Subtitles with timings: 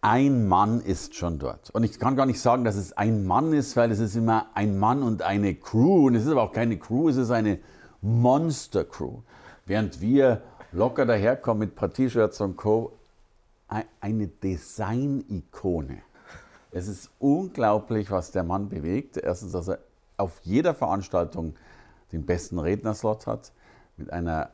[0.00, 1.70] ein Mann ist schon dort.
[1.70, 4.46] Und ich kann gar nicht sagen, dass es ein Mann ist, weil es ist immer
[4.54, 6.06] ein Mann und eine Crew.
[6.06, 7.58] Und es ist aber auch keine Crew, es ist eine
[8.00, 9.18] Monster-Crew.
[9.66, 10.42] Während wir
[10.72, 12.92] locker daherkommen mit paar T-Shirts und Co.,
[14.00, 15.98] eine Design-Ikone.
[16.70, 19.18] Es ist unglaublich, was der Mann bewegt.
[19.18, 19.78] Erstens, dass er
[20.16, 21.54] auf jeder Veranstaltung
[22.12, 23.52] den besten Rednerslot hat,
[23.96, 24.50] mit einer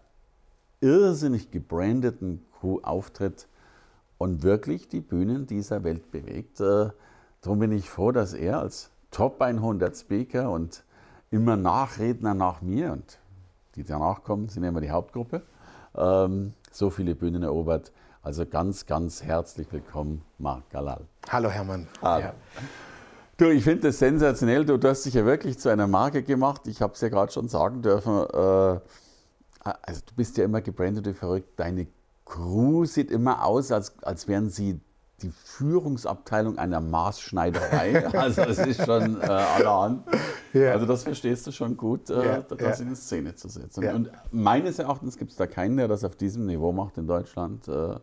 [0.81, 3.47] irrsinnig gebrandeten Crew auftritt
[4.19, 6.61] und wirklich die Bühnen dieser Welt bewegt.
[6.61, 6.91] Äh,
[7.41, 10.85] darum bin ich froh, dass er als Top 100 Speaker und
[11.31, 13.19] immer Nachredner nach mir und
[13.75, 15.43] die danach kommen, sind immer die Hauptgruppe,
[15.97, 17.93] ähm, so viele Bühnen erobert.
[18.23, 21.03] Also ganz, ganz herzlich willkommen, Marc Galal.
[21.29, 21.87] Hallo Hermann.
[22.01, 22.27] Hallo.
[22.27, 22.35] Ja.
[23.37, 24.65] Du, ich finde das sensationell.
[24.65, 26.63] Du, du, hast dich ja wirklich zu einer Marke gemacht.
[26.67, 28.13] Ich habe es ja gerade schon sagen dürfen.
[28.33, 28.81] Äh,
[29.61, 31.49] also du bist ja immer gebrandet wie verrückt.
[31.57, 31.87] Deine
[32.25, 34.81] Crew sieht immer aus, als, als wären sie
[35.23, 38.09] die Führungsabteilung einer Maßschneiderei.
[38.15, 40.05] Also das ist schon äh, allerhand.
[40.53, 40.73] Ja.
[40.73, 42.87] Also das verstehst du schon gut, äh, ja, das ja.
[42.87, 43.87] in Szene zu setzen.
[43.89, 47.67] Und meines Erachtens gibt es da keinen, der das auf diesem Niveau macht in Deutschland.
[47.69, 47.97] Äh,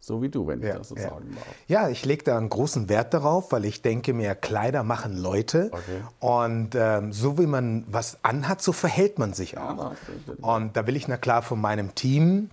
[0.00, 1.44] so wie du, wenn ich das so sagen darf.
[1.66, 5.70] Ja, ich lege da einen großen Wert darauf, weil ich denke mir, Kleider machen Leute.
[5.72, 6.02] Okay.
[6.20, 9.92] Und ähm, so wie man was anhat, so verhält man sich auch.
[10.40, 12.50] und da will ich na klar von meinem Team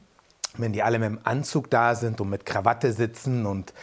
[0.58, 3.74] wenn die alle mit dem Anzug da sind und mit Krawatte sitzen und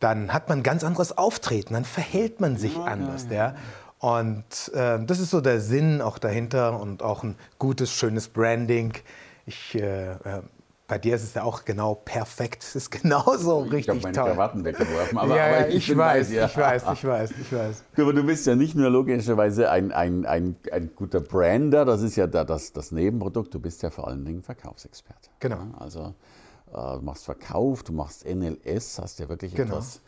[0.00, 3.26] dann hat man ein ganz anderes Auftreten, dann verhält man sich ja, anders.
[3.30, 3.54] Ja, ja.
[3.98, 8.92] Und äh, das ist so der Sinn auch dahinter und auch ein gutes, schönes Branding.
[9.46, 10.42] Ich äh, äh
[10.88, 12.62] bei dir ist es ja auch genau perfekt.
[12.62, 13.96] Es ist genauso ich richtig toll.
[13.96, 15.18] Ich habe meine Krawatten weggeworfen.
[15.18, 17.84] Aber, ja, aber ich, ich weiß, ich weiß, ich weiß, ich weiß.
[17.96, 22.16] aber du bist ja nicht nur logischerweise ein, ein, ein, ein guter Brander, das ist
[22.16, 23.52] ja das, das Nebenprodukt.
[23.54, 25.30] Du bist ja vor allen Dingen Verkaufsexperte.
[25.40, 25.58] Genau.
[25.78, 26.14] Also
[26.72, 29.74] äh, du machst Verkauf, du machst NLS, hast ja wirklich genau.
[29.74, 30.00] etwas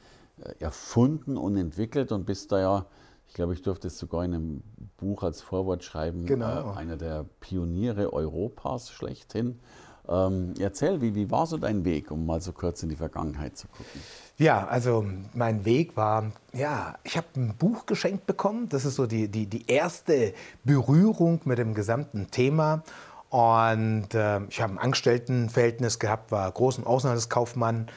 [0.42, 2.86] äh, erfunden und entwickelt und bist da ja
[3.28, 4.62] ich glaube, ich durfte es sogar in einem
[4.96, 6.72] Buch als Vorwort schreiben, genau.
[6.72, 9.60] äh, einer der Pioniere Europas schlechthin.
[10.08, 13.56] Ähm, erzähl, wie, wie war so dein Weg, um mal so kurz in die Vergangenheit
[13.56, 14.00] zu gucken?
[14.38, 15.04] Ja, also
[15.34, 18.68] mein Weg war, ja, ich habe ein Buch geschenkt bekommen.
[18.68, 20.32] Das ist so die, die, die erste
[20.64, 22.82] Berührung mit dem gesamten Thema.
[23.30, 27.88] Und äh, ich habe ein Angestelltenverhältnis gehabt, war großen Außenhandelskaufmann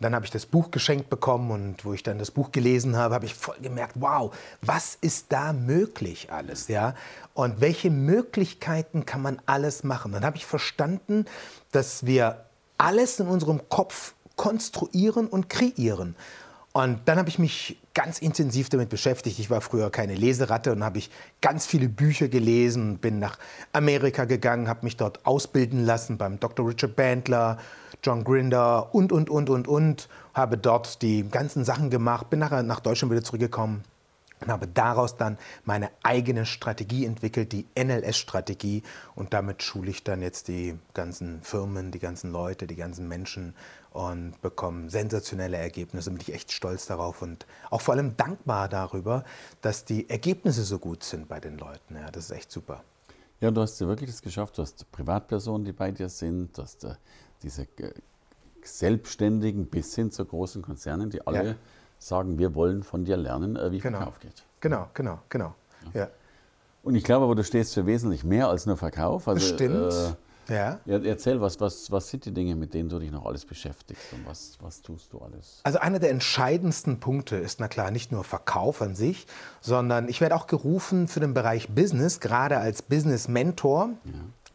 [0.00, 3.14] dann habe ich das Buch geschenkt bekommen und wo ich dann das Buch gelesen habe,
[3.14, 6.94] habe ich voll gemerkt, wow, was ist da möglich alles, ja?
[7.32, 10.12] Und welche Möglichkeiten kann man alles machen?
[10.12, 11.26] Dann habe ich verstanden,
[11.72, 12.44] dass wir
[12.78, 16.16] alles in unserem Kopf konstruieren und kreieren.
[16.76, 19.38] Und dann habe ich mich ganz intensiv damit beschäftigt.
[19.38, 21.08] Ich war früher keine Leseratte und habe ich
[21.40, 23.38] ganz viele Bücher gelesen, bin nach
[23.72, 26.66] Amerika gegangen, habe mich dort ausbilden lassen beim Dr.
[26.66, 27.58] Richard Bandler,
[28.02, 30.08] John Grinder und, und, und, und, und.
[30.34, 33.84] Habe dort die ganzen Sachen gemacht, bin nachher nach Deutschland wieder zurückgekommen
[34.40, 38.82] und habe daraus dann meine eigene Strategie entwickelt, die NLS-Strategie.
[39.14, 43.54] Und damit schule ich dann jetzt die ganzen Firmen, die ganzen Leute, die ganzen Menschen
[43.94, 46.10] und bekomme sensationelle Ergebnisse.
[46.10, 49.24] Bin ich echt stolz darauf und auch vor allem dankbar darüber,
[49.62, 51.94] dass die Ergebnisse so gut sind bei den Leuten.
[51.94, 52.82] Ja, das ist echt super.
[53.40, 54.58] Ja, du hast ja wirklich das geschafft.
[54.58, 56.94] Du hast Privatpersonen, die bei dir sind, du hast äh,
[57.44, 57.68] diese
[58.64, 61.54] Selbstständigen bis hin zu großen Konzernen, die alle ja.
[62.00, 63.98] sagen, wir wollen von dir lernen, äh, wie genau.
[63.98, 64.42] Verkauf geht.
[64.58, 65.54] Genau, genau, genau.
[65.94, 66.00] Ja.
[66.00, 66.08] ja.
[66.82, 69.28] Und ich glaube aber, du stehst für wesentlich mehr als nur Verkauf.
[69.28, 69.92] Also, Bestimmt.
[69.92, 70.14] Äh,
[70.48, 70.78] ja.
[70.84, 70.98] ja.
[70.98, 74.26] Erzähl, was, was, was sind die Dinge, mit denen du dich noch alles beschäftigst und
[74.26, 75.60] was, was tust du alles?
[75.64, 79.26] Also einer der entscheidendsten Punkte ist, na klar, nicht nur Verkauf an sich,
[79.60, 83.90] sondern ich werde auch gerufen für den Bereich Business, gerade als Business-Mentor.
[84.04, 84.12] Ja.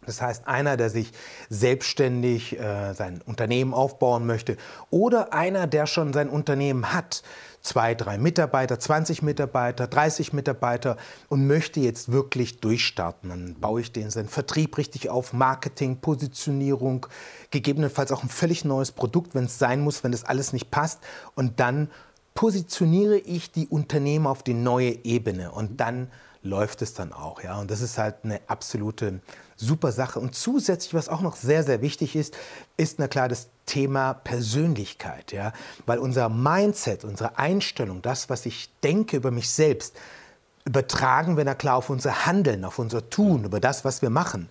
[0.09, 1.11] Das heißt, einer, der sich
[1.49, 4.57] selbstständig äh, sein Unternehmen aufbauen möchte
[4.89, 7.23] oder einer, der schon sein Unternehmen hat,
[7.61, 10.97] zwei, drei Mitarbeiter, 20 Mitarbeiter, 30 Mitarbeiter
[11.27, 13.29] und möchte jetzt wirklich durchstarten.
[13.29, 17.07] Dann baue ich den seinen Vertrieb richtig auf, Marketing, Positionierung,
[17.51, 20.99] gegebenenfalls auch ein völlig neues Produkt, wenn es sein muss, wenn das alles nicht passt.
[21.35, 21.89] Und dann
[22.33, 26.09] positioniere ich die Unternehmen auf die neue Ebene und dann
[26.41, 27.43] läuft es dann auch.
[27.43, 27.59] Ja?
[27.59, 29.19] Und das ist halt eine absolute
[29.59, 30.19] super Sache.
[30.19, 32.35] Und zusätzlich, was auch noch sehr, sehr wichtig ist,
[32.77, 35.31] ist na klar das Thema Persönlichkeit.
[35.31, 35.53] Ja?
[35.85, 39.95] Weil unser Mindset, unsere Einstellung, das, was ich denke über mich selbst,
[40.65, 44.49] übertragen wir na klar auf unser Handeln, auf unser Tun, über das, was wir machen.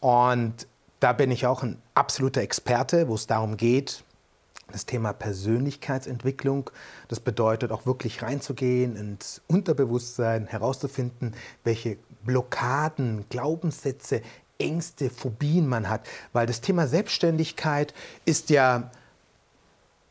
[0.00, 0.66] Und
[1.00, 4.04] da bin ich auch ein absoluter Experte, wo es darum geht,
[4.72, 6.70] das Thema Persönlichkeitsentwicklung.
[7.08, 14.22] Das bedeutet auch wirklich reinzugehen ins Unterbewusstsein, herauszufinden, welche Blockaden, Glaubenssätze,
[14.58, 16.06] Ängste, Phobien man hat.
[16.32, 18.90] Weil das Thema Selbstständigkeit ist ja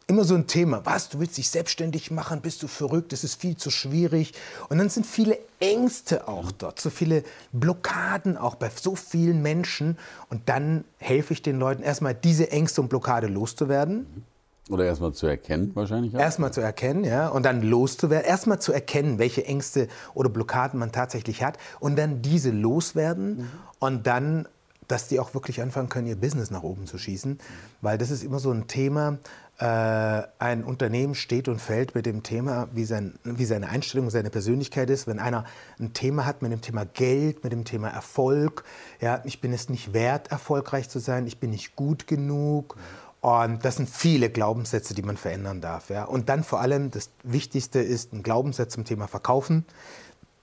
[0.08, 0.86] immer so ein Thema.
[0.86, 2.42] Was, du willst dich selbstständig machen?
[2.42, 3.14] Bist du verrückt?
[3.14, 4.34] Das ist viel zu schwierig.
[4.70, 9.98] Und dann sind viele Ängste auch dort, so viele Blockaden auch bei so vielen Menschen.
[10.30, 14.26] Und dann helfe ich den Leuten erstmal, diese Ängste und Blockade loszuwerden.
[14.70, 16.16] Oder erstmal zu erkennen wahrscheinlich.
[16.16, 16.20] Auch.
[16.20, 18.26] Erstmal zu erkennen, ja, und dann loszuwerden.
[18.26, 23.50] Erstmal zu erkennen, welche Ängste oder Blockaden man tatsächlich hat und dann diese loswerden mhm.
[23.80, 24.48] und dann,
[24.88, 27.40] dass die auch wirklich anfangen können, ihr Business nach oben zu schießen.
[27.82, 29.18] Weil das ist immer so ein Thema,
[29.60, 34.30] äh, ein Unternehmen steht und fällt mit dem Thema, wie, sein, wie seine Einstellung, seine
[34.30, 35.08] Persönlichkeit ist.
[35.08, 35.46] Wenn einer
[35.80, 38.64] ein Thema hat mit dem Thema Geld, mit dem Thema Erfolg,
[39.00, 42.78] ja, ich bin es nicht wert, erfolgreich zu sein, ich bin nicht gut genug.
[43.24, 45.90] Und das sind viele Glaubenssätze, die man verändern darf.
[45.90, 46.04] Ja.
[46.04, 49.64] Und dann vor allem, das Wichtigste ist ein Glaubenssatz zum Thema Verkaufen.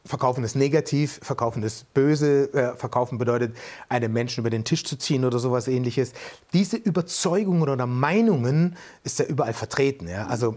[0.07, 3.55] Verkaufen ist negativ, Verkaufen ist böse, äh, Verkaufen bedeutet,
[3.91, 6.15] einen Menschen über den Tisch zu ziehen oder sowas ähnliches.
[6.55, 10.09] Diese Überzeugungen oder Meinungen ist ja überall vertreten.
[10.09, 10.29] Ja?
[10.29, 10.57] Also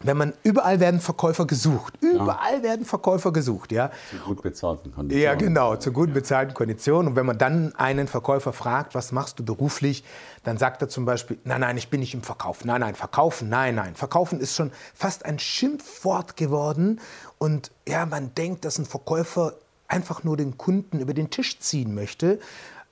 [0.00, 2.62] wenn man überall werden Verkäufer gesucht, überall ja.
[2.62, 3.90] werden Verkäufer gesucht, ja.
[4.10, 5.24] Zu gut bezahlten Konditionen.
[5.24, 7.08] Ja, genau, zu gut bezahlten Konditionen.
[7.08, 10.04] Und wenn man dann einen Verkäufer fragt, was machst du beruflich,
[10.44, 12.64] dann sagt er zum Beispiel, nein, nein, ich bin nicht im Verkauf.
[12.64, 13.96] Nein, nein, verkaufen, nein, nein.
[13.96, 17.00] Verkaufen ist schon fast ein Schimpfwort geworden.
[17.38, 19.54] Und ja, man denkt, dass ein Verkäufer
[19.88, 22.38] einfach nur den Kunden über den Tisch ziehen möchte.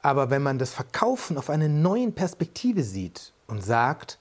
[0.02, 4.19] Aber wenn man das Verkaufen auf einer neuen Perspektive sieht und sagt,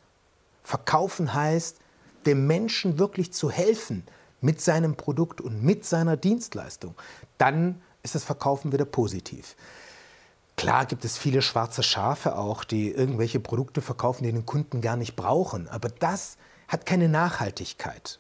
[0.63, 1.77] Verkaufen heißt,
[2.25, 4.03] dem Menschen wirklich zu helfen
[4.41, 6.95] mit seinem Produkt und mit seiner Dienstleistung,
[7.37, 9.55] dann ist das Verkaufen wieder positiv.
[10.57, 14.95] Klar gibt es viele schwarze Schafe auch, die irgendwelche Produkte verkaufen, die den Kunden gar
[14.95, 15.67] nicht brauchen.
[15.67, 16.37] Aber das
[16.67, 18.19] hat keine Nachhaltigkeit.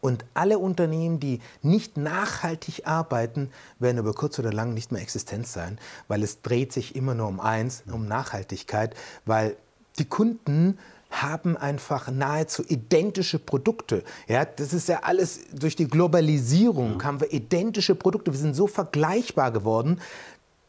[0.00, 5.46] Und alle Unternehmen, die nicht nachhaltig arbeiten, werden über kurz oder lang nicht mehr existent
[5.46, 8.94] sein, weil es dreht sich immer nur um eins, um Nachhaltigkeit,
[9.24, 9.56] weil
[9.98, 10.78] die Kunden
[11.22, 14.02] haben einfach nahezu identische Produkte.
[14.28, 17.04] Ja, das ist ja alles durch die Globalisierung, ja.
[17.04, 18.32] haben wir identische Produkte.
[18.32, 20.00] Wir sind so vergleichbar geworden.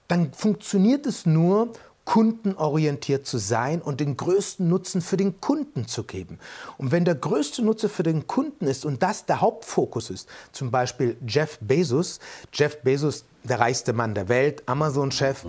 [0.08, 1.74] Dann funktioniert es nur,
[2.08, 6.40] kundenorientiert zu sein und den größten Nutzen für den Kunden zu geben.
[6.78, 10.72] Und wenn der größte Nutzen für den Kunden ist und das der Hauptfokus ist, zum
[10.72, 12.22] Beispiel Jeff Bezos,
[12.54, 15.46] Jeff Bezos, der reichste Mann der Welt, Amazon-Chef,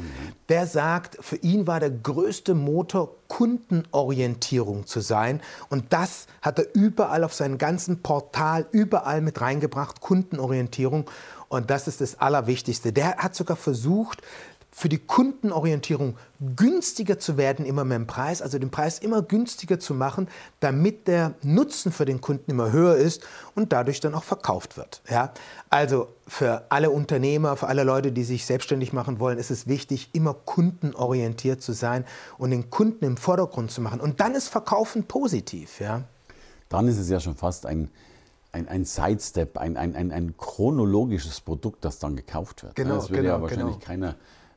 [0.48, 5.40] der sagt, für ihn war der größte Motor Kundenorientierung zu sein.
[5.68, 11.10] Und das hat er überall auf seinem ganzen Portal, überall mit reingebracht, Kundenorientierung.
[11.48, 12.92] Und das ist das Allerwichtigste.
[12.92, 14.22] Der hat sogar versucht,
[14.70, 16.16] für die Kundenorientierung
[16.54, 20.28] günstiger zu werden, immer mehr im Preis, also den Preis immer günstiger zu machen,
[20.60, 25.02] damit der Nutzen für den Kunden immer höher ist und dadurch dann auch verkauft wird.
[25.10, 25.32] Ja?
[25.70, 30.10] Also für alle Unternehmer, für alle Leute, die sich selbstständig machen wollen, ist es wichtig,
[30.12, 32.04] immer kundenorientiert zu sein
[32.36, 34.00] und den Kunden im Vordergrund zu machen.
[34.00, 35.80] Und dann ist Verkaufen positiv.
[35.80, 36.04] Ja?
[36.68, 37.90] Dann ist es ja schon fast ein,
[38.52, 42.76] ein, ein Sidestep, ein, ein, ein, ein chronologisches Produkt, das dann gekauft wird.
[42.76, 43.86] Genau, das würde genau, ja wahrscheinlich genau.
[43.86, 44.14] keiner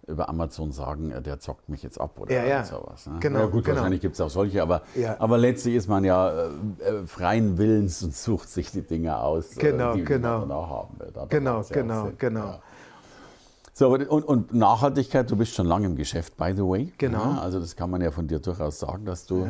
[0.08, 2.64] über Amazon sagen, äh, der zockt mich jetzt ab oder ja, ja.
[2.64, 3.08] sowas.
[3.08, 3.18] Ne?
[3.20, 3.78] Genau, ja, gut, genau.
[3.78, 5.16] wahrscheinlich gibt es auch solche, aber, Ja.
[5.20, 6.48] aber letztlich ist man ja äh,
[6.80, 10.40] äh, freien Willens und sucht sich die Dinge aus, Genau, äh, die genau.
[10.40, 11.12] man dann auch haben will.
[11.14, 12.16] Da Genau, genau, Sinn.
[12.18, 12.60] genau.
[13.74, 16.92] So, und, und Nachhaltigkeit, du bist schon lange im Geschäft, by the way.
[16.98, 17.40] Genau.
[17.40, 19.50] Also das kann man ja von dir durchaus sagen, dass du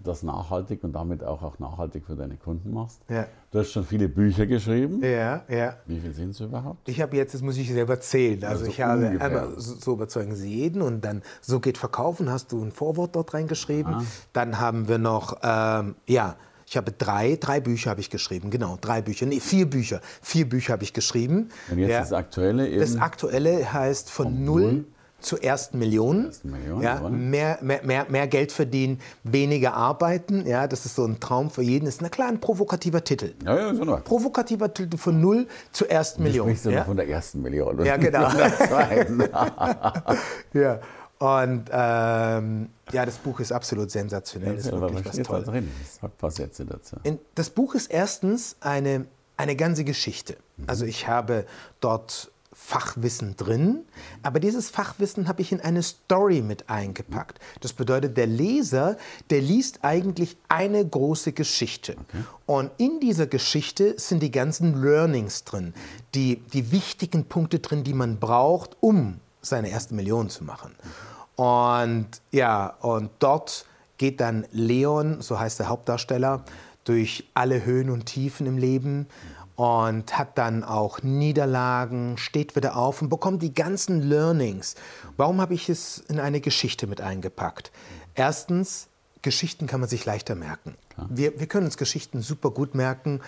[0.00, 3.00] das nachhaltig und damit auch, auch nachhaltig für deine Kunden machst.
[3.08, 3.26] Ja.
[3.50, 5.00] Du hast schon viele Bücher geschrieben.
[5.02, 5.76] Ja, ja.
[5.86, 6.88] Wie viel sind es überhaupt?
[6.88, 8.42] Ich habe jetzt, das muss ich selber zählen.
[8.44, 9.26] Also Also ich habe ungefähr.
[9.26, 13.34] einmal so, überzeugen Sie jeden und dann so geht verkaufen, hast du ein Vorwort dort
[13.34, 13.94] reingeschrieben.
[13.94, 14.04] Ah.
[14.32, 18.78] Dann haben wir noch, ähm, ja, ich habe drei, drei Bücher habe ich geschrieben, genau,
[18.80, 21.50] drei Bücher, nee, vier Bücher, vier Bücher habe ich geschrieben.
[21.70, 22.00] Und jetzt ja.
[22.00, 22.80] das Aktuelle eben.
[22.80, 24.84] Das Aktuelle heißt von, Von null, null
[25.22, 26.30] zur ersten Million.
[26.42, 30.46] Million, ja, mehr, mehr, mehr, mehr Geld verdienen, weniger arbeiten.
[30.46, 31.84] Ja, das ist so ein Traum für jeden.
[31.86, 33.34] Das ist na klar ein provokativer Titel.
[33.44, 33.84] ja, ja, so.
[34.04, 36.46] Provokativer Titel von null zur ersten Du Million.
[36.48, 36.84] sprichst aber ja?
[36.84, 37.84] von der ersten Million.
[37.84, 38.28] Ja, genau.
[38.28, 39.22] Von der zweiten.
[40.52, 40.80] Ja.
[41.18, 44.56] Und ähm, ja, das Buch ist absolut sensationell.
[44.56, 45.44] Das ist aber wirklich was Tolles.
[45.46, 45.70] drin?
[46.00, 46.96] Sag ein paar Sätze dazu.
[47.36, 50.36] Das Buch ist erstens eine, eine ganze Geschichte.
[50.66, 51.46] Also ich habe
[51.80, 53.84] dort Fachwissen drin,
[54.22, 57.38] aber dieses Fachwissen habe ich in eine Story mit eingepackt.
[57.60, 58.98] Das bedeutet, der Leser,
[59.30, 61.92] der liest eigentlich eine große Geschichte.
[61.92, 62.24] Okay.
[62.46, 65.72] Und in dieser Geschichte sind die ganzen Learnings drin,
[66.14, 70.74] die, die wichtigen Punkte drin, die man braucht, um seine erste Million zu machen.
[71.36, 73.64] Und ja, und dort
[73.96, 76.44] geht dann Leon, so heißt der Hauptdarsteller,
[76.84, 79.06] durch alle Höhen und Tiefen im Leben
[79.56, 84.74] und hat dann auch Niederlagen, steht wieder auf und bekommt die ganzen Learnings.
[85.16, 87.70] Warum habe ich es in eine Geschichte mit eingepackt?
[88.14, 88.88] Erstens,
[89.20, 90.74] Geschichten kann man sich leichter merken.
[91.08, 93.20] Wir, wir können uns Geschichten super gut merken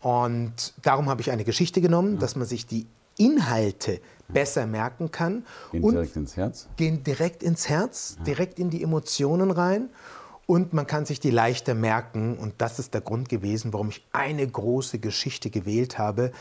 [0.00, 2.20] und darum habe ich eine Geschichte genommen, ja.
[2.20, 2.86] dass man sich die
[3.18, 5.44] Inhalte besser merken kann.
[5.70, 6.68] Gehen direkt ins Herz?
[6.76, 8.24] Gehen direkt ins Herz, ja.
[8.24, 9.90] direkt in die Emotionen rein
[10.46, 12.36] und man kann sich die leichter merken.
[12.36, 16.32] Und das ist der Grund gewesen, warum ich eine große Geschichte gewählt habe.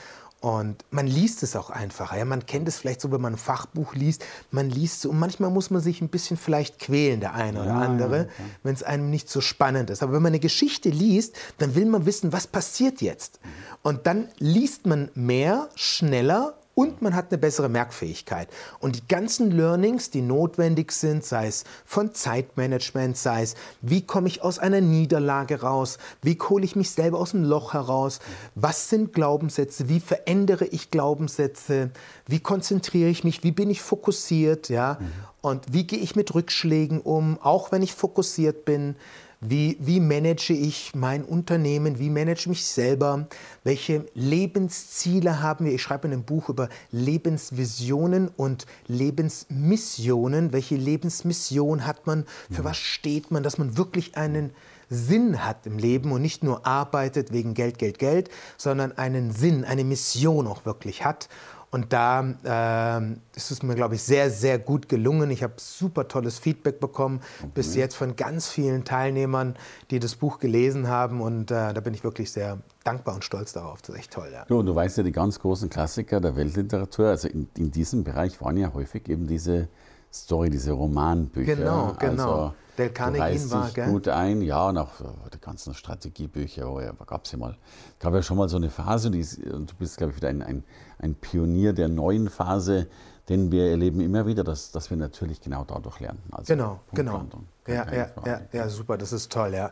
[0.41, 2.17] Und man liest es auch einfacher.
[2.17, 4.25] Ja, man kennt es vielleicht so, wenn man ein Fachbuch liest.
[4.49, 7.75] Man liest es und manchmal muss man sich ein bisschen vielleicht quälen, der eine oder
[7.75, 8.29] andere, ja, ja.
[8.63, 10.01] wenn es einem nicht so spannend ist.
[10.01, 13.39] Aber wenn man eine Geschichte liest, dann will man wissen, was passiert jetzt.
[13.83, 18.47] Und dann liest man mehr, schneller und man hat eine bessere Merkfähigkeit.
[18.79, 24.27] Und die ganzen Learnings, die notwendig sind, sei es von Zeitmanagement, sei es, wie komme
[24.27, 28.19] ich aus einer Niederlage raus, wie hole ich mich selber aus dem Loch heraus,
[28.55, 31.91] was sind Glaubenssätze, wie verändere ich Glaubenssätze,
[32.27, 35.11] wie konzentriere ich mich, wie bin ich fokussiert, ja, mhm.
[35.41, 38.95] und wie gehe ich mit Rückschlägen um, auch wenn ich fokussiert bin.
[39.43, 41.97] Wie, wie manage ich mein Unternehmen?
[41.97, 43.27] Wie manage ich mich selber?
[43.63, 45.73] Welche Lebensziele haben wir?
[45.73, 50.53] Ich schreibe in einem Buch über Lebensvisionen und Lebensmissionen.
[50.53, 52.25] Welche Lebensmission hat man?
[52.51, 53.41] Für was steht man?
[53.41, 54.51] Dass man wirklich einen
[54.91, 59.65] Sinn hat im Leben und nicht nur arbeitet wegen Geld, Geld, Geld, sondern einen Sinn,
[59.65, 61.29] eine Mission auch wirklich hat.
[61.71, 65.31] Und da äh, ist es mir, glaube ich, sehr, sehr gut gelungen.
[65.31, 67.51] Ich habe super tolles Feedback bekommen okay.
[67.53, 69.55] bis jetzt von ganz vielen Teilnehmern,
[69.89, 71.21] die das Buch gelesen haben.
[71.21, 73.81] Und äh, da bin ich wirklich sehr dankbar und stolz darauf.
[73.81, 74.29] Das ist echt toll.
[74.33, 74.43] Ja.
[74.45, 78.41] Du, du weißt ja, die ganz großen Klassiker der Weltliteratur, also in, in diesem Bereich
[78.41, 79.69] waren ja häufig eben diese
[80.13, 81.55] Story, diese Romanbücher.
[81.55, 82.31] Genau, genau.
[82.31, 83.89] Also, Del Carnegie war, gell?
[83.89, 84.91] gut ein, ja, und auch
[85.33, 87.57] die ganzen Strategiebücher, oh ja, gab es ja mal,
[87.99, 90.29] gab ja schon mal so eine Phase, die ist, und du bist, glaube ich, wieder
[90.29, 90.63] ein, ein,
[90.99, 92.87] ein Pionier der neuen Phase,
[93.29, 96.21] denn wir erleben immer wieder, dass, dass wir natürlich genau dadurch lernen.
[96.31, 97.25] Also genau, genau.
[97.67, 99.71] Ja, ja, ja, ja, super, das ist toll, ja.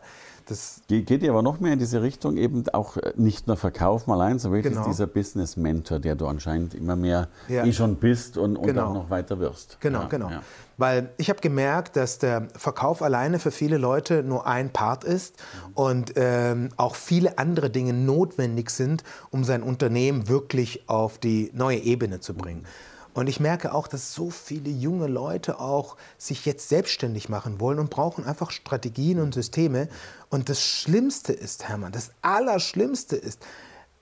[0.50, 3.56] Das Ge geht ihr aber noch mehr in diese Richtung, eben auch äh, nicht nur
[3.56, 4.88] Verkaufen allein, sondern wirklich genau.
[4.88, 7.64] dieser Business-Mentor, der du anscheinend immer mehr ja.
[7.64, 8.88] eh schon bist und, und genau.
[8.88, 9.78] auch noch weiter wirst.
[9.80, 10.28] Genau, ja, genau.
[10.28, 10.42] Ja.
[10.76, 15.36] Weil ich habe gemerkt, dass der Verkauf alleine für viele Leute nur ein Part ist
[15.36, 15.72] mhm.
[15.74, 21.78] und ähm, auch viele andere Dinge notwendig sind, um sein Unternehmen wirklich auf die neue
[21.78, 22.64] Ebene zu bringen.
[23.14, 27.78] Und ich merke auch, dass so viele junge Leute auch sich jetzt selbstständig machen wollen
[27.78, 29.88] und brauchen einfach Strategien und Systeme.
[30.28, 33.44] Und das Schlimmste ist, Hermann, das Allerschlimmste ist,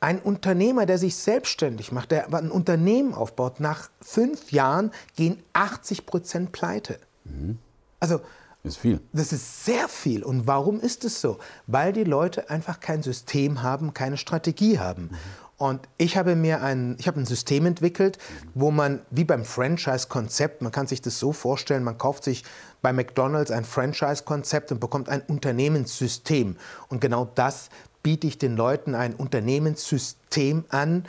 [0.00, 6.06] ein Unternehmer, der sich selbstständig macht, der ein Unternehmen aufbaut, nach fünf Jahren gehen 80
[6.06, 6.98] Prozent pleite.
[7.24, 7.58] Mhm.
[7.98, 8.20] Also
[8.62, 9.00] das ist viel.
[9.12, 10.24] Das ist sehr viel.
[10.24, 11.38] Und warum ist es so?
[11.66, 15.04] Weil die Leute einfach kein System haben, keine Strategie haben.
[15.04, 15.16] Mhm.
[15.58, 18.16] Und ich habe mir ein, ich habe ein System entwickelt,
[18.54, 22.44] wo man, wie beim Franchise-Konzept, man kann sich das so vorstellen, man kauft sich
[22.80, 26.56] bei McDonald's ein Franchise-Konzept und bekommt ein Unternehmenssystem.
[26.88, 27.70] Und genau das
[28.04, 30.27] biete ich den Leuten ein Unternehmenssystem
[30.68, 31.04] an,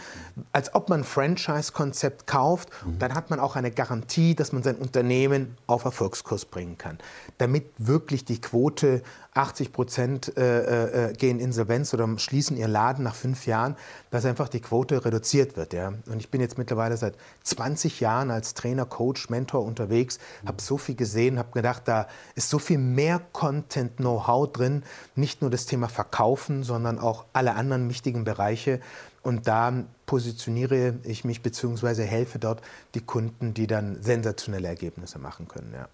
[0.52, 2.70] als ob man ein Franchise-Konzept kauft.
[2.86, 3.00] Mhm.
[3.00, 6.98] Dann hat man auch eine Garantie, dass man sein Unternehmen auf Erfolgskurs bringen kann,
[7.38, 13.16] damit wirklich die Quote 80 Prozent äh, äh, gehen Insolvenz oder schließen ihr Laden nach
[13.16, 13.76] fünf Jahren,
[14.10, 15.74] dass einfach die Quote reduziert wird.
[15.74, 15.94] Ja?
[16.08, 20.48] Und ich bin jetzt mittlerweile seit 20 Jahren als Trainer, Coach, Mentor unterwegs, mhm.
[20.48, 24.84] habe so viel gesehen, habe gedacht, da ist so viel mehr Content, Know-how drin,
[25.16, 28.80] nicht nur das Thema Verkaufen, sondern auch alle anderen wichtigen Bereiche.
[29.22, 32.04] Und da positioniere ich mich bzw.
[32.04, 32.62] helfe dort
[32.96, 35.72] die Kunden, die dann sensationelle Ergebnisse machen können.
[35.74, 35.88] Ja.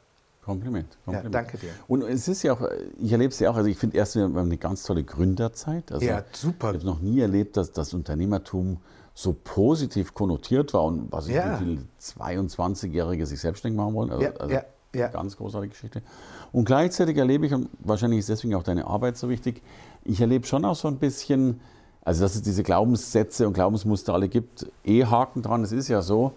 [0.45, 1.33] Kompliment, Kompliment.
[1.33, 1.71] Ja, danke dir.
[1.87, 2.61] Und es ist ja auch,
[2.99, 5.91] ich erlebe es ja auch, also ich finde erst, wir haben eine ganz tolle Gründerzeit.
[5.91, 6.69] Also ja, super.
[6.69, 8.77] Ich habe noch nie erlebt, dass das Unternehmertum
[9.15, 11.59] so positiv konnotiert war und was ich ja.
[11.59, 14.11] wie viele 22-Jährige sich selbstständig machen wollen.
[14.11, 14.63] Also, ja, also ja,
[14.93, 15.07] ja.
[15.07, 16.03] ganz großartige Geschichte.
[16.51, 19.63] Und gleichzeitig erlebe ich, und wahrscheinlich ist deswegen auch deine Arbeit so wichtig,
[20.03, 21.59] ich erlebe schon auch so ein bisschen,
[22.05, 26.01] also dass es diese Glaubenssätze und Glaubensmuster alle gibt, eh Haken dran, es ist ja
[26.01, 26.33] so.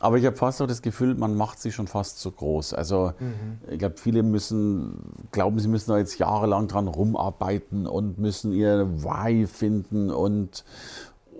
[0.00, 2.74] Aber ich habe fast auch das Gefühl, man macht sie schon fast zu groß.
[2.74, 3.58] Also mhm.
[3.70, 4.98] ich glaube, viele müssen,
[5.32, 10.10] glauben, sie müssen da jetzt jahrelang dran rumarbeiten und müssen ihr Why finden.
[10.10, 10.64] Und,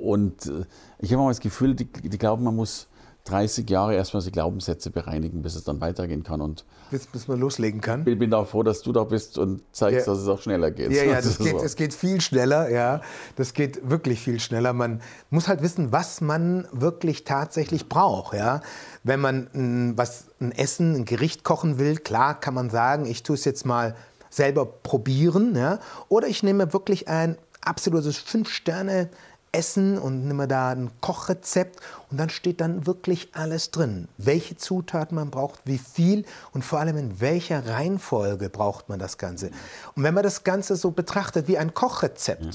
[0.00, 0.64] und äh,
[0.98, 2.88] ich habe auch das Gefühl, die, die glauben, man muss
[3.24, 6.42] 30 Jahre erstmal die Glaubenssätze bereinigen, bis es dann weitergehen kann.
[6.42, 8.06] Und bis, bis man loslegen kann.
[8.06, 10.12] Ich bin auch froh, dass du da bist und zeigst, ja.
[10.12, 10.92] dass es auch schneller geht.
[10.92, 11.64] Ja, ja, das geht, so.
[11.64, 13.00] es geht viel schneller, ja.
[13.36, 14.74] Das geht wirklich viel schneller.
[14.74, 15.00] Man
[15.30, 18.60] muss halt wissen, was man wirklich tatsächlich braucht, ja.
[19.04, 23.22] Wenn man ein, was, ein Essen, ein Gericht kochen will, klar kann man sagen, ich
[23.22, 23.96] tue es jetzt mal
[24.28, 25.78] selber probieren, ja.
[26.08, 29.08] Oder ich nehme wirklich ein absolutes Fünf-Sterne-
[29.54, 31.80] Essen und nehme da ein Kochrezept
[32.10, 34.08] und dann steht dann wirklich alles drin.
[34.18, 39.16] Welche Zutaten man braucht, wie viel und vor allem in welcher Reihenfolge braucht man das
[39.16, 39.50] Ganze.
[39.94, 42.50] Und wenn man das Ganze so betrachtet wie ein Kochrezept, ja.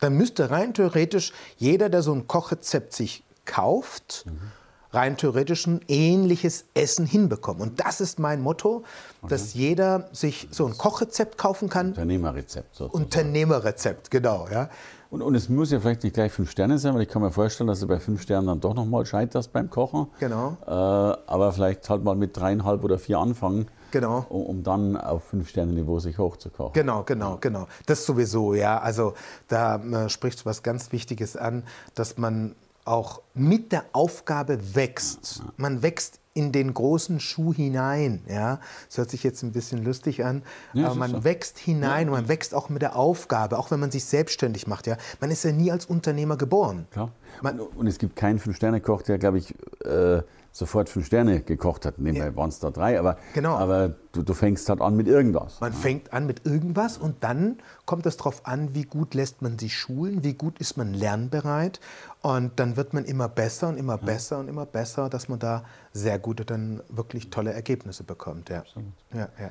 [0.00, 4.52] dann müsste rein theoretisch jeder, der so ein Kochrezept sich kauft, mhm.
[4.92, 7.62] Rein theoretisch ein ähnliches Essen hinbekommen.
[7.62, 8.84] Und das ist mein Motto,
[9.22, 9.30] okay.
[9.30, 11.88] dass jeder sich so ein Kochrezept kaufen kann.
[11.88, 12.74] Unternehmerrezept.
[12.74, 13.04] Sozusagen.
[13.04, 14.48] Unternehmerrezept, genau.
[14.50, 14.70] Ja.
[15.10, 17.30] Und, und es muss ja vielleicht nicht gleich fünf Sterne sein, weil ich kann mir
[17.30, 20.08] vorstellen, dass du bei fünf Sternen dann doch nochmal scheiterst beim Kochen.
[20.20, 20.58] Genau.
[20.66, 23.68] Äh, aber vielleicht halt mal mit dreieinhalb oder vier anfangen.
[23.90, 24.26] Genau.
[24.28, 26.74] Um, um dann auf fünf Sterne Niveau sich hochzukochen.
[26.74, 27.68] Genau, genau, genau.
[27.86, 28.78] Das sowieso, ja.
[28.80, 29.14] Also
[29.48, 31.62] da äh, sprichst du was ganz Wichtiges an,
[31.94, 32.54] dass man
[32.88, 35.42] auch mit der Aufgabe wächst.
[35.56, 38.22] Man wächst in den großen Schuh hinein.
[38.28, 38.60] Ja?
[38.86, 40.42] Das hört sich jetzt ein bisschen lustig an,
[40.72, 41.24] ja, aber man so.
[41.24, 42.12] wächst hinein ja.
[42.12, 44.86] und man wächst auch mit der Aufgabe, auch wenn man sich selbstständig macht.
[44.86, 44.96] Ja?
[45.20, 46.86] Man ist ja nie als Unternehmer geboren.
[46.92, 47.10] Klar.
[47.42, 49.54] Man, und, es gibt keinen Fünf-Sterne-Koch, der, glaube ich,
[49.84, 50.22] äh,
[50.58, 51.98] sofort fünf Sterne gekocht hat.
[51.98, 52.36] Nebenbei ja.
[52.36, 53.56] waren es da drei, aber, genau.
[53.56, 55.60] aber du, du, fängst halt an mit irgendwas.
[55.60, 55.78] Man ja.
[55.78, 59.76] fängt an mit irgendwas und dann kommt es darauf an, wie gut lässt man sich
[59.76, 61.80] schulen, wie gut ist man lernbereit
[62.22, 64.04] und dann wird man immer besser und immer ja.
[64.04, 68.48] besser und immer besser, dass man da sehr gute, dann wirklich tolle Ergebnisse bekommt.
[68.48, 68.60] Ja.
[68.60, 68.92] Absolut.
[69.12, 69.50] Ja, ja.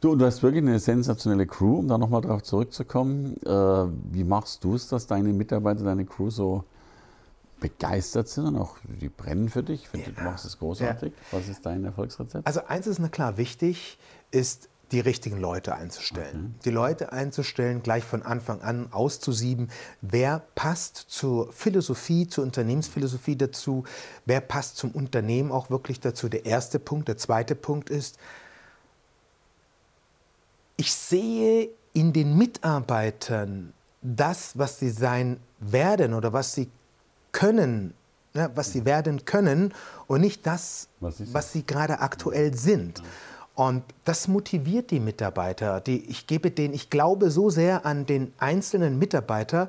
[0.00, 3.36] Du, du hast wirklich eine sensationelle Crew, um da nochmal drauf zurückzukommen.
[3.46, 3.50] Äh,
[4.10, 6.64] wie machst du es, dass deine Mitarbeiter, deine Crew so
[7.62, 9.82] begeistert sind und auch die brennen für dich.
[9.82, 10.16] Ich finde, ja.
[10.16, 11.12] du machst es großartig.
[11.12, 11.38] Ja.
[11.38, 12.46] Was ist dein Erfolgsrezept?
[12.46, 13.98] Also eins ist na klar wichtig,
[14.32, 16.54] ist die richtigen Leute einzustellen.
[16.56, 16.62] Okay.
[16.64, 19.70] Die Leute einzustellen, gleich von Anfang an auszusieben,
[20.02, 23.84] wer passt zur Philosophie, zur Unternehmensphilosophie dazu,
[24.26, 26.28] wer passt zum Unternehmen auch wirklich dazu.
[26.28, 27.08] Der erste Punkt.
[27.08, 28.18] Der zweite Punkt ist,
[30.76, 33.72] ich sehe in den Mitarbeitern
[34.02, 36.68] das, was sie sein werden oder was sie
[37.32, 37.94] können,
[38.34, 39.74] ja, was sie werden können
[40.06, 43.02] und nicht das, was, was sie gerade aktuell sind.
[43.54, 45.80] Und das motiviert die Mitarbeiter.
[45.80, 49.68] Die, ich gebe denen, ich glaube so sehr an den einzelnen Mitarbeiter,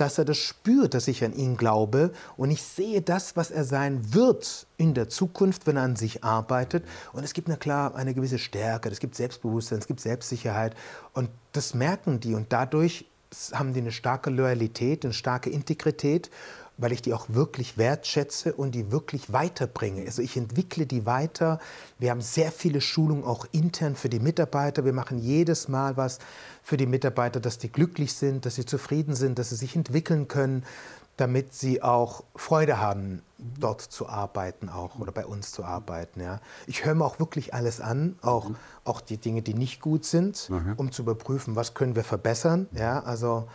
[0.00, 3.64] dass er das spürt, dass ich an ihn glaube und ich sehe das, was er
[3.64, 6.84] sein wird in der Zukunft, wenn er an sich arbeitet.
[7.12, 10.74] Und es gibt na klar eine gewisse Stärke, es gibt Selbstbewusstsein, es gibt Selbstsicherheit
[11.12, 13.04] und das merken die und dadurch
[13.52, 16.30] haben die eine starke Loyalität, eine starke Integrität
[16.80, 20.04] weil ich die auch wirklich wertschätze und die wirklich weiterbringe.
[20.06, 21.60] Also ich entwickle die weiter.
[21.98, 24.84] Wir haben sehr viele Schulungen auch intern für die Mitarbeiter.
[24.84, 26.18] Wir machen jedes Mal was
[26.62, 30.26] für die Mitarbeiter, dass die glücklich sind, dass sie zufrieden sind, dass sie sich entwickeln
[30.26, 30.64] können,
[31.16, 33.20] damit sie auch Freude haben,
[33.58, 36.20] dort zu arbeiten auch oder bei uns zu arbeiten.
[36.20, 36.40] Ja.
[36.66, 38.56] Ich höre mir auch wirklich alles an, auch, mhm.
[38.84, 40.74] auch die Dinge, die nicht gut sind, mhm.
[40.78, 42.68] um zu überprüfen, was können wir verbessern.
[42.72, 43.02] Ja.
[43.02, 43.48] Also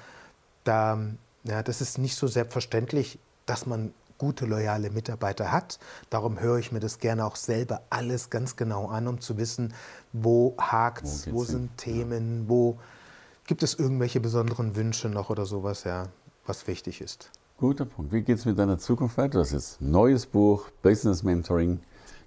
[0.64, 1.00] da
[1.46, 5.80] ja, das ist nicht so selbstverständlich, dass man gute, loyale Mitarbeiter hat.
[6.10, 9.74] Darum höre ich mir das gerne auch selber alles ganz genau an, um zu wissen,
[10.14, 11.94] wo hakt es, wo, wo sind hin?
[11.94, 12.50] Themen, ja.
[12.50, 12.80] wo
[13.46, 16.08] gibt es irgendwelche besonderen Wünsche noch oder sowas, ja,
[16.46, 17.30] was wichtig ist.
[17.58, 18.12] Guter Punkt.
[18.12, 19.40] Wie geht es mit deiner Zukunft weiter?
[19.40, 21.80] Das ist ein neues Buch, Business Mentoring.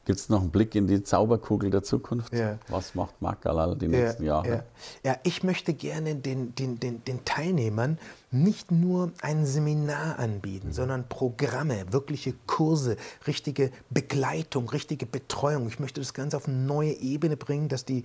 [0.08, 2.32] Gibt es noch einen Blick in die Zauberkugel der Zukunft?
[2.32, 2.58] Ja.
[2.68, 4.64] Was macht Makalal die nächsten ja, Jahre?
[5.04, 5.10] Ja.
[5.10, 5.18] ja.
[5.22, 7.98] ich möchte gerne den, den, den, den Teilnehmern
[8.30, 10.72] nicht nur ein Seminar anbieten, mhm.
[10.72, 15.68] sondern Programme, wirkliche Kurse, richtige Begleitung, richtige Betreuung.
[15.68, 18.04] Ich möchte das Ganze auf eine neue Ebene bringen, dass die